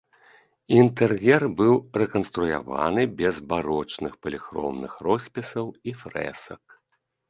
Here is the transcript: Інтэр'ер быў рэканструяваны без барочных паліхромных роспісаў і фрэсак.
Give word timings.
Інтэр'ер 0.77 1.45
быў 1.59 1.75
рэканструяваны 2.03 3.01
без 3.21 3.35
барочных 3.55 4.13
паліхромных 4.27 4.91
роспісаў 5.13 5.65
і 5.91 5.99
фрэсак. 6.05 6.63